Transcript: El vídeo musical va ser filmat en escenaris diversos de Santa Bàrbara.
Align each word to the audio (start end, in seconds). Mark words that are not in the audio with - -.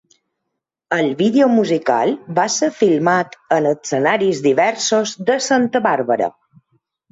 El 0.95 1.09
vídeo 1.19 1.49
musical 1.55 2.13
va 2.39 2.45
ser 2.55 2.71
filmat 2.79 3.37
en 3.59 3.69
escenaris 3.75 4.43
diversos 4.49 5.15
de 5.31 5.39
Santa 5.53 5.85
Bàrbara. 5.91 6.35